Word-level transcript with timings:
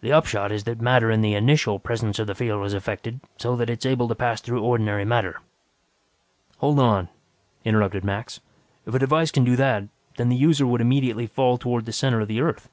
"The 0.00 0.12
upshot 0.14 0.50
is 0.50 0.64
that 0.64 0.80
matter 0.80 1.10
in 1.10 1.20
the 1.20 1.34
initial 1.34 1.78
presence 1.78 2.18
of 2.18 2.26
the 2.26 2.34
field 2.34 2.64
is 2.64 2.72
affected 2.72 3.20
so 3.36 3.54
that 3.56 3.68
it 3.68 3.84
is 3.84 3.92
able 3.92 4.08
to 4.08 4.14
pass 4.14 4.40
through 4.40 4.62
ordinary 4.62 5.04
matter" 5.04 5.40
"Hold 6.60 6.78
on," 6.78 7.10
interrupted 7.62 8.02
Max. 8.02 8.40
"If 8.86 8.94
a 8.94 8.98
device 8.98 9.30
can 9.30 9.44
do 9.44 9.54
that, 9.56 9.88
then 10.16 10.30
the 10.30 10.36
user 10.36 10.66
would 10.66 10.80
immediately 10.80 11.26
fall 11.26 11.58
towards 11.58 11.84
the 11.84 11.92
center 11.92 12.20
of 12.22 12.28
the 12.28 12.40
Earth." 12.40 12.70